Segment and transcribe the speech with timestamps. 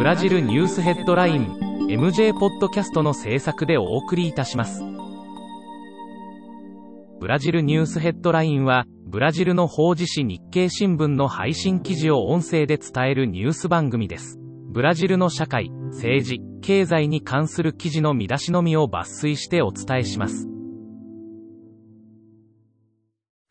[0.00, 1.58] ブラジルニュースヘッドライン
[1.90, 4.82] MJ ポッドキャストの制作でお送りいたします。
[7.20, 14.38] ブラジルニュースヘッドラインはブラジルの法事紙日経新聞の配信記事を音声で伝えるニュース番組です。
[14.70, 20.48] ブラジルの社会政治経済に関する記事の見出しのみを抜粋してお伝えします。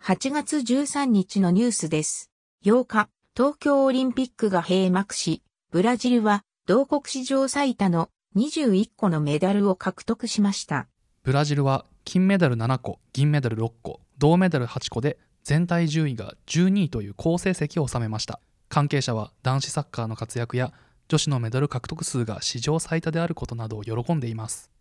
[0.02, 2.32] 8月13日のニュースです。
[2.66, 3.08] 8日、
[3.38, 10.88] 東京オリンピックが閉幕し、ブラジルは同国史上最多の21個のメダルを獲得しました。
[11.22, 18.40] ブラジルは金メダル7個、銀メダル6個、銅メダル8個で全体順位が12位という好成績を収めました。
[18.68, 20.74] 関係者は男子サッカーの活躍や
[21.08, 24.72] 女子のメダル獲得数が史上最多であることなどを喜んでいます。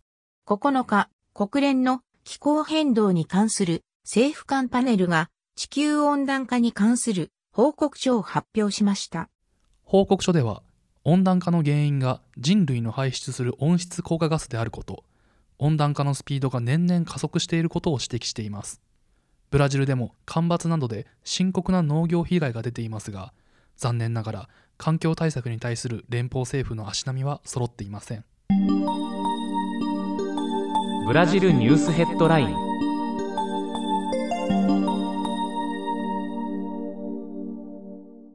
[0.47, 9.29] 9日、国連の気候変動に関する政府間パネルが地球温暖化に関する報告書を発表しました。
[9.83, 10.63] 報告書では、
[11.11, 15.03] 温暖化の原因が人類の排出する温室効果ガスであること、
[15.57, 18.79] 温暖化のスピードが年々加速していることを指摘しています。
[19.49, 23.33] ブラジルでも干ばつなどで深刻な農業被害が出ていますが、
[23.75, 28.23] 残念ながら環境対策に対する連邦政府の足並みは揃っていません。
[31.07, 32.55] ブラジルニュースヘッドライン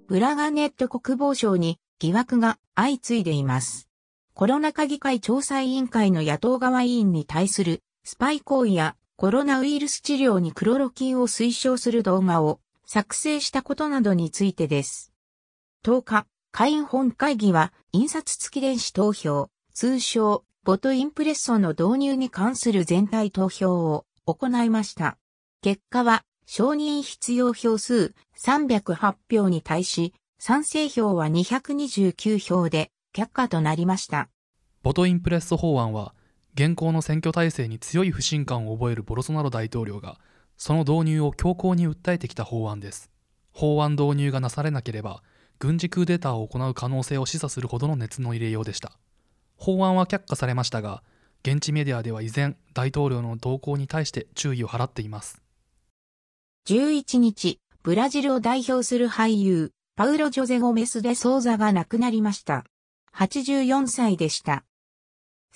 [0.09, 3.89] ブラガネット国防省に疑惑が相次いでいます。
[4.35, 15.13] コロナ禍議会調査委員会の野党側委員に対するスパイ行為やコロナウイルス治療にクロロキンを推奨する動画を作成したことなどについてです。
[15.85, 25.17] 10日、会員本会議は印刷付き電子投票、通称ボトインプレッソの導入に関する全体投票を行いました。
[25.63, 30.13] 結果は承認必要票数308票に対し、
[30.47, 34.29] 賛成票は229票で却下となりました。
[34.83, 36.15] ボトインプレッソ法案は、
[36.53, 40.19] 現行の選挙体制に強い不信感を覚えるボルソナロ大統領が、
[40.59, 43.11] その導入を強硬に訴えてきた法案です。
[43.53, 45.23] 法案導入がなされなければ、
[45.61, 48.93] 軍事クーデターを行う可能性を示唆するほどの熱の入れようでした。
[49.57, 51.03] 法案は却下されましたが、
[51.43, 55.41] 現地メディアでは依然、大統領の動向に対して注意を払っています。
[56.69, 62.65] 11日、ブラジルを代表する俳優、パウロ・ジョゼ・ゴメス・デ・ソーザが亡くなりました。
[63.17, 64.65] 84歳でした。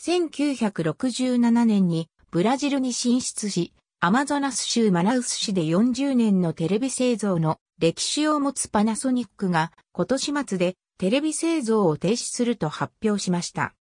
[0.01, 13.75] 1967年にブラジルに進出し、アマゾナス州マナウス市で40年のテレビ製造の歴史を持つパナソニックが今年末でテレビ製造を停止すると発表しました。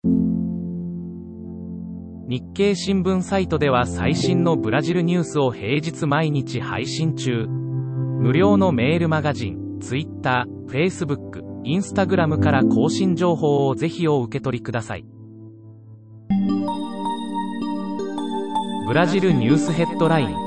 [2.29, 7.47] 日経新聞サイトでは最新のブラジルニュースを平日毎日配信中。
[7.47, 15.05] 無料のメールマガジン、Twitter、Facebook、Instagram から更新情報をぜひお受け取りください。
[18.87, 20.46] ブラジルニュースヘッドライン